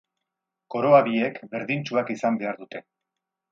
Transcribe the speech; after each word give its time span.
Koroa 0.75 1.01
biek 1.09 1.37
berdintsuak 1.53 2.11
izan 2.17 2.43
behar 2.43 2.61
dute. 2.65 2.85